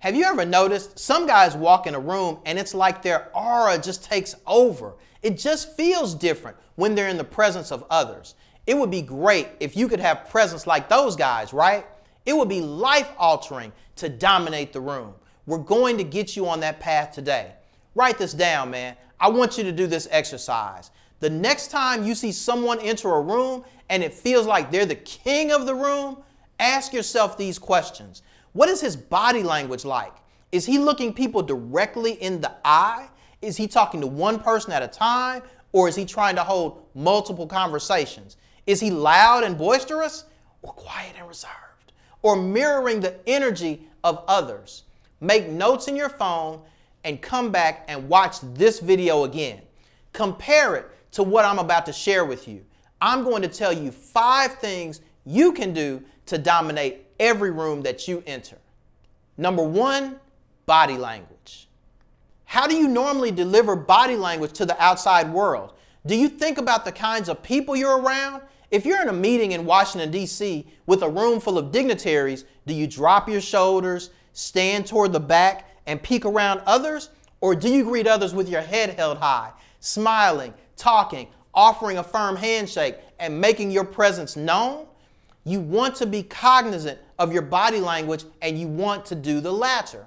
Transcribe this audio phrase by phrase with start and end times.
[0.00, 3.78] Have you ever noticed some guys walk in a room and it's like their aura
[3.78, 4.94] just takes over?
[5.22, 8.36] It just feels different when they're in the presence of others.
[8.68, 11.84] It would be great if you could have presence like those guys, right?
[12.26, 15.14] It would be life altering to dominate the room.
[15.46, 17.54] We're going to get you on that path today.
[17.96, 18.94] Write this down, man.
[19.18, 20.92] I want you to do this exercise.
[21.18, 24.94] The next time you see someone enter a room and it feels like they're the
[24.94, 26.18] king of the room,
[26.60, 28.22] ask yourself these questions.
[28.52, 30.12] What is his body language like?
[30.52, 33.08] Is he looking people directly in the eye?
[33.42, 35.42] Is he talking to one person at a time?
[35.72, 38.36] Or is he trying to hold multiple conversations?
[38.66, 40.24] Is he loud and boisterous
[40.62, 41.92] or quiet and reserved?
[42.22, 44.84] Or mirroring the energy of others?
[45.20, 46.60] Make notes in your phone
[47.04, 49.60] and come back and watch this video again.
[50.12, 52.64] Compare it to what I'm about to share with you.
[53.00, 58.08] I'm going to tell you five things you can do to dominate every room that
[58.08, 58.58] you enter.
[59.36, 60.18] Number one,
[60.66, 61.68] body language.
[62.44, 65.74] How do you normally deliver body language to the outside world?
[66.06, 68.42] Do you think about the kinds of people you're around?
[68.70, 70.66] If you're in a meeting in Washington, D.C.
[70.86, 75.70] with a room full of dignitaries, do you drop your shoulders, stand toward the back,
[75.86, 77.10] and peek around others?
[77.40, 82.36] Or do you greet others with your head held high, smiling, talking, offering a firm
[82.36, 84.86] handshake, and making your presence known?
[85.48, 89.50] You want to be cognizant of your body language and you want to do the
[89.50, 90.06] latter.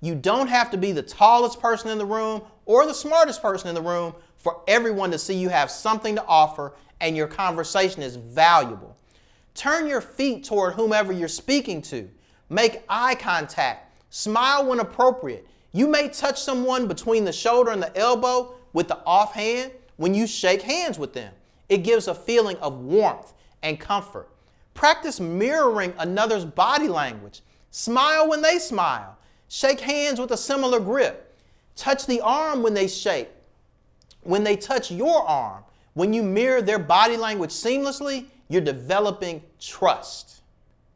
[0.00, 3.68] You don't have to be the tallest person in the room or the smartest person
[3.68, 8.02] in the room for everyone to see you have something to offer and your conversation
[8.02, 8.96] is valuable.
[9.54, 12.08] Turn your feet toward whomever you're speaking to.
[12.48, 14.00] Make eye contact.
[14.10, 15.44] Smile when appropriate.
[15.72, 20.28] You may touch someone between the shoulder and the elbow with the offhand when you
[20.28, 21.34] shake hands with them.
[21.68, 23.32] It gives a feeling of warmth
[23.64, 24.28] and comfort.
[24.78, 27.42] Practice mirroring another's body language.
[27.72, 29.18] Smile when they smile.
[29.48, 31.36] Shake hands with a similar grip.
[31.74, 33.28] Touch the arm when they shake.
[34.22, 40.42] When they touch your arm, when you mirror their body language seamlessly, you're developing trust.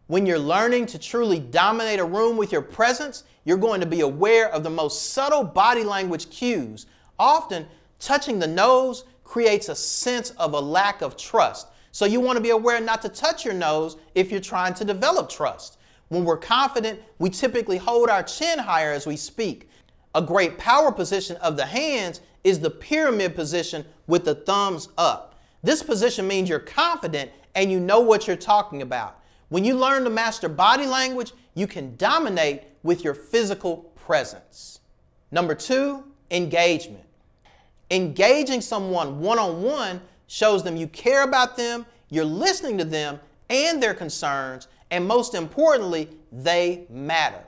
[0.06, 4.02] When you're learning to truly dominate a room with your presence, you're going to be
[4.02, 6.86] aware of the most subtle body language cues.
[7.18, 7.66] Often,
[7.98, 11.66] touching the nose creates a sense of a lack of trust.
[11.92, 14.84] So you want to be aware not to touch your nose if you're trying to
[14.84, 15.78] develop trust.
[16.08, 19.68] When we're confident, we typically hold our chin higher as we speak.
[20.14, 25.40] A great power position of the hands is the pyramid position with the thumbs up.
[25.62, 29.20] This position means you're confident and you know what you're talking about.
[29.50, 34.80] When you learn to master body language, you can dominate with your physical presence.
[35.30, 37.04] Number two, engagement.
[37.90, 40.00] Engaging someone one on one
[40.32, 43.20] shows them you care about them, you're listening to them
[43.50, 47.44] and their concerns, and most importantly, they matter.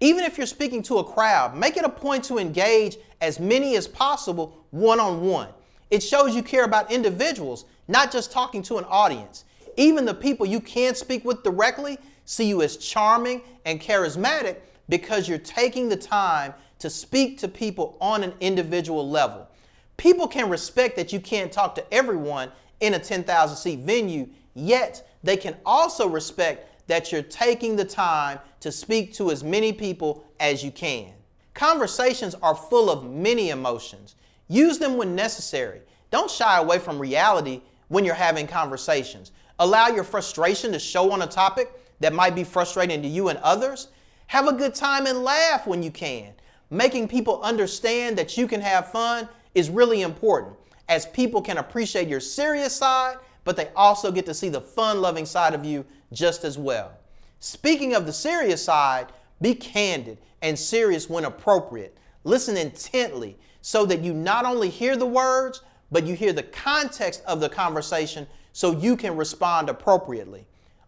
[0.00, 3.76] Even if you're speaking to a crowd, make it a point to engage as many
[3.76, 5.48] as possible one on one.
[5.92, 9.44] It shows you care about individuals, not just talking to an audience.
[9.76, 14.56] Even the people you can't speak with directly see you as charming and charismatic
[14.88, 19.48] because you're taking the time to speak to people on an individual level.
[19.96, 22.50] People can respect that you can't talk to everyone
[22.80, 28.38] in a 10,000 seat venue, yet they can also respect that you're taking the time
[28.60, 31.12] to speak to as many people as you can.
[31.54, 34.16] Conversations are full of many emotions.
[34.48, 35.80] Use them when necessary.
[36.10, 39.32] Don't shy away from reality when you're having conversations.
[39.58, 43.38] Allow your frustration to show on a topic that might be frustrating to you and
[43.38, 43.88] others.
[44.26, 46.34] Have a good time and laugh when you can.
[46.70, 50.56] Making people understand that you can have fun is really important
[50.88, 55.00] as people can appreciate your serious side, but they also get to see the fun
[55.00, 56.92] loving side of you just as well.
[57.40, 61.96] Speaking of the serious side, be candid and serious when appropriate.
[62.24, 67.22] Listen intently so that you not only hear the words, but you hear the context
[67.26, 70.46] of the conversation so you can respond appropriately.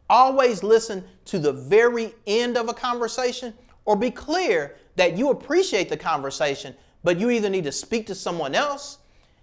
[0.08, 3.52] Always listen to the very end of a conversation
[3.84, 6.74] or be clear that you appreciate the conversation
[7.06, 8.98] but you either need to speak to someone else,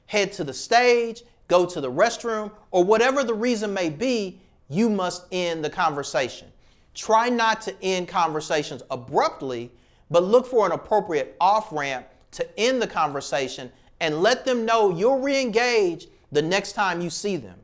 [0.07, 4.37] head to the stage, go to the restroom, or whatever the reason may be,
[4.67, 6.49] you must end the conversation.
[6.93, 9.71] Try not to end conversations abruptly,
[10.11, 13.71] but look for an appropriate off ramp to end the conversation
[14.01, 17.57] and let them know you'll re engage the next time you see them.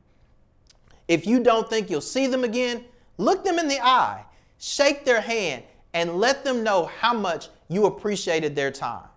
[1.09, 2.85] If you don't think you'll see them again,
[3.17, 4.23] look them in the eye,
[4.59, 5.63] shake their hand,
[5.93, 9.08] and let them know how much you appreciated their time.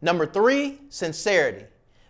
[0.00, 1.66] Number three, sincerity.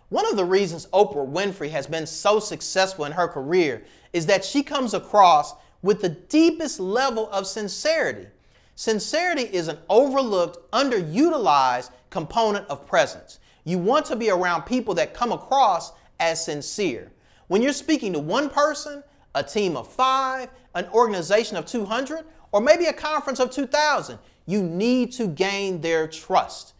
[0.09, 3.83] One of the reasons Oprah Winfrey has been so successful in her career
[4.13, 8.27] is that she comes across with the deepest level of sincerity.
[8.75, 13.39] Sincerity is an overlooked, underutilized component of presence.
[13.65, 17.11] You want to be around people that come across as sincere.
[17.47, 19.03] When you're speaking to one person,
[19.35, 24.63] a team of five, an organization of 200, or maybe a conference of 2,000, you
[24.63, 26.73] need to gain their trust.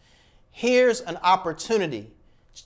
[0.60, 2.10] Here's an opportunity.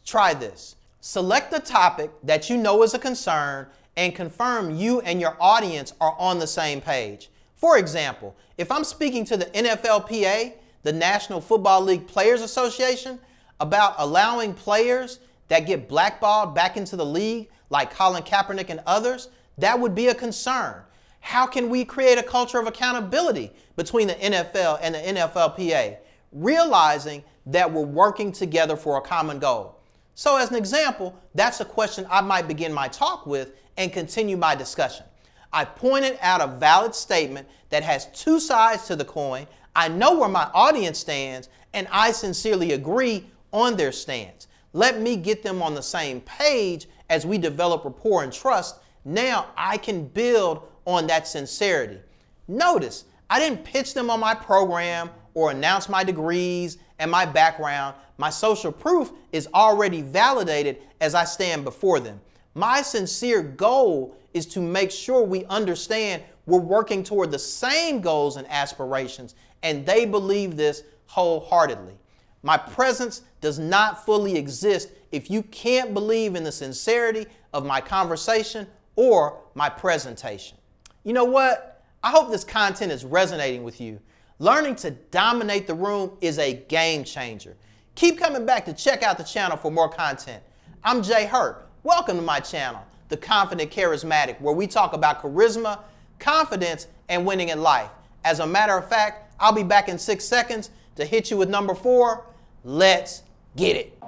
[0.05, 0.75] Try this.
[1.01, 5.93] Select a topic that you know is a concern and confirm you and your audience
[6.01, 7.31] are on the same page.
[7.55, 13.21] For example, if I'm speaking to the NFLPA, the National Football League Players Association,
[13.61, 19.29] about allowing players that get blackballed back into the league, like Colin Kaepernick and others,
[19.59, 20.83] that would be a concern.
[21.21, 25.99] How can we create a culture of accountability between the NFL and the NFLPA,
[26.35, 29.81] realizing that we're working together for a common goal?
[30.15, 34.37] So, as an example, that's a question I might begin my talk with and continue
[34.37, 35.07] my discussion.
[35.53, 39.47] I pointed out a valid statement that has two sides to the coin.
[39.75, 44.49] I know where my audience stands, and I sincerely agree on their stance.
[44.73, 48.81] Let me get them on the same page as we develop rapport and trust.
[49.05, 52.01] Now I can build on that sincerity.
[52.49, 57.95] Notice, I didn't pitch them on my program or announce my degrees and my background.
[58.19, 62.21] My social proof is already validated as I stand before them.
[62.55, 68.37] My sincere goal is to make sure we understand we're working toward the same goals
[68.37, 71.95] and aspirations, and they believe this wholeheartedly.
[72.43, 77.81] My presence does not fully exist if you can't believe in the sincerity of my
[77.81, 78.67] conversation
[78.97, 80.59] or my presentation.
[81.05, 81.83] You know what?
[82.03, 83.99] I hope this content is resonating with you.
[84.45, 87.57] Learning to dominate the room is a game changer.
[87.95, 90.43] Keep coming back to check out the channel for more content.
[90.85, 91.67] I'm Jay Hurt.
[91.83, 95.79] Welcome to my channel, The Confident Charismatic, where we talk about charisma,
[96.19, 97.89] confidence, and winning in life.
[98.23, 101.49] As a matter of fact, I'll be back in six seconds to hit you with
[101.49, 102.27] number four.
[102.65, 103.23] Let's
[103.57, 103.99] get it.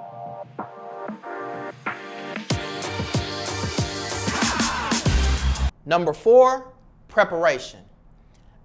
[5.87, 6.73] Number four,
[7.07, 7.79] preparation.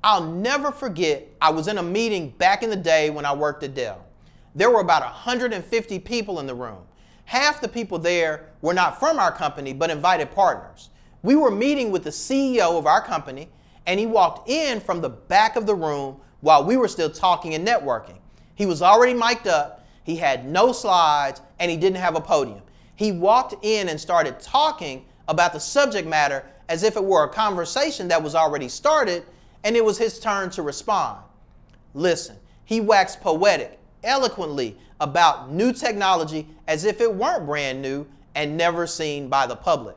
[0.04, 3.62] I'll never forget, I was in a meeting back in the day when I worked
[3.62, 4.04] at Dell.
[4.54, 6.82] There were about 150 people in the room.
[7.24, 10.90] Half the people there were not from our company, but invited partners.
[11.22, 13.48] We were meeting with the CEO of our company,
[13.86, 17.54] and he walked in from the back of the room while we were still talking
[17.54, 18.18] and networking.
[18.56, 22.62] He was already mic'd up, he had no slides, and he didn't have a podium.
[22.96, 27.28] He walked in and started talking about the subject matter as if it were a
[27.28, 29.24] conversation that was already started
[29.64, 31.22] and it was his turn to respond.
[31.94, 38.56] Listen, he waxed poetic, eloquently about new technology as if it weren't brand new and
[38.56, 39.96] never seen by the public.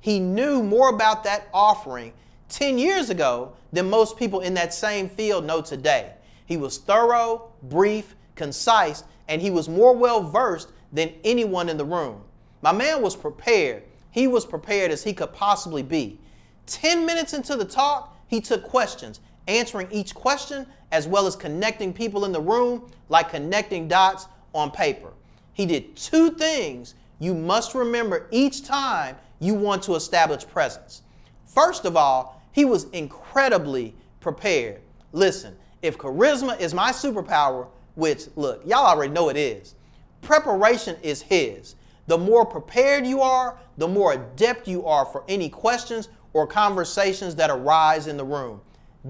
[0.00, 2.12] He knew more about that offering
[2.48, 6.12] 10 years ago than most people in that same field know today.
[6.46, 11.84] He was thorough, brief, concise, and he was more well versed than anyone in the
[11.84, 12.22] room.
[12.62, 13.84] My man was prepared.
[14.10, 16.18] He was prepared as he could possibly be.
[16.66, 19.18] 10 minutes into the talk, he took questions,
[19.48, 24.70] answering each question as well as connecting people in the room like connecting dots on
[24.70, 25.12] paper.
[25.52, 31.02] He did two things you must remember each time you want to establish presence.
[31.44, 34.80] First of all, he was incredibly prepared.
[35.12, 37.66] Listen, if charisma is my superpower,
[37.96, 39.74] which, look, y'all already know it is,
[40.22, 41.74] preparation is his.
[42.06, 47.34] The more prepared you are, the more adept you are for any questions or conversations
[47.36, 48.60] that arise in the room.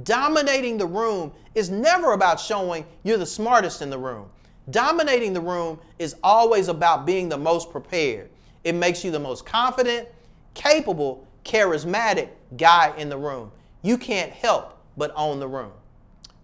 [0.02, 4.28] Dominating the room is never about showing you're the smartest in the room.
[4.70, 8.30] Dominating the room is always about being the most prepared.
[8.62, 10.08] It makes you the most confident,
[10.54, 13.50] capable, charismatic guy in the room.
[13.82, 15.72] You can't help but own the room.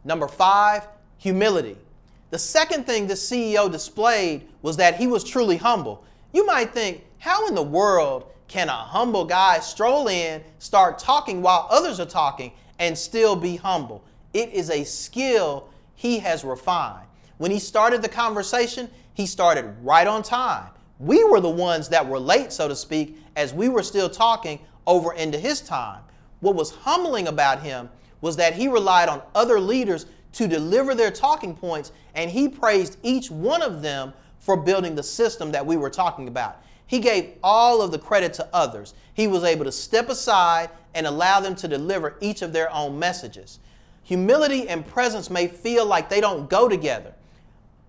[0.04, 1.76] Number five, humility.
[2.30, 6.04] The second thing the CEO displayed was that he was truly humble.
[6.32, 11.42] You might think, how in the world can a humble guy stroll in, start talking
[11.42, 14.04] while others are talking, and still be humble?
[14.32, 17.06] It is a skill he has refined.
[17.38, 20.68] When he started the conversation, he started right on time.
[20.98, 24.60] We were the ones that were late, so to speak, as we were still talking
[24.86, 26.02] over into his time.
[26.40, 27.88] What was humbling about him
[28.20, 32.98] was that he relied on other leaders to deliver their talking points, and he praised
[33.02, 36.62] each one of them for building the system that we were talking about.
[36.86, 38.94] He gave all of the credit to others.
[39.14, 42.98] He was able to step aside and allow them to deliver each of their own
[42.98, 43.58] messages.
[44.04, 47.12] Humility and presence may feel like they don't go together,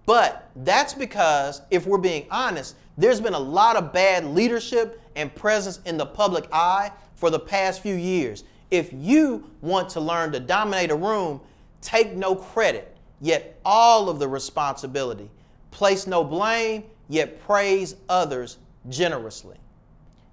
[0.06, 5.34] but that's because, if we're being honest, there's been a lot of bad leadership and
[5.36, 8.44] presence in the public eye for the past few years.
[8.72, 11.40] If you want to learn to dominate a room,
[11.82, 15.30] Take no credit, yet all of the responsibility.
[15.72, 18.58] Place no blame, yet praise others
[18.90, 19.58] generously.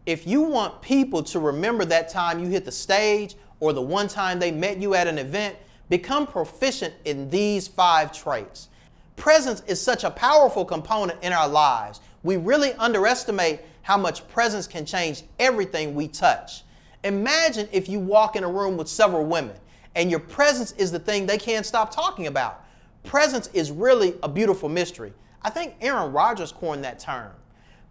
[0.06, 4.08] If you want people to remember that time you hit the stage or the one
[4.08, 5.56] time they met you at an event,
[5.88, 8.68] become proficient in these five traits.
[9.16, 12.00] Presence is such a powerful component in our lives.
[12.22, 16.64] We really underestimate how much presence can change everything we touch.
[17.04, 19.56] Imagine if you walk in a room with several women
[19.94, 22.64] and your presence is the thing they can't stop talking about.
[23.04, 25.12] Presence is really a beautiful mystery.
[25.42, 27.30] I think Aaron Rodgers coined that term.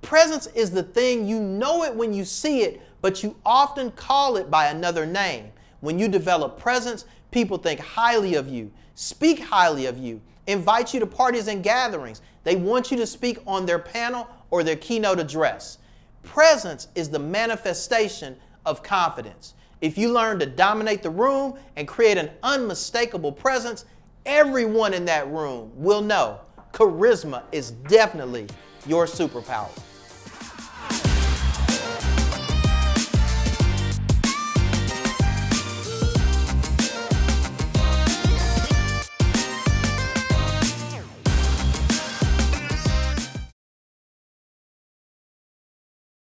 [0.03, 4.35] Presence is the thing you know it when you see it, but you often call
[4.35, 5.51] it by another name.
[5.79, 10.99] When you develop presence, people think highly of you, speak highly of you, invite you
[10.99, 12.21] to parties and gatherings.
[12.43, 15.79] They want you to speak on their panel or their keynote address.
[16.21, 19.53] Presence is the manifestation of confidence.
[19.79, 23.85] If you learn to dominate the room and create an unmistakable presence,
[24.25, 26.41] everyone in that room will know
[26.73, 28.47] charisma is definitely
[28.85, 29.71] your superpower.